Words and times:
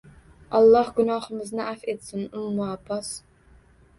Olloh 0.59 0.87
gunohingizni 0.99 1.61
afv 1.73 1.85
etsin, 1.93 2.23
Ummu 2.39 2.65
Abbos 2.71 3.15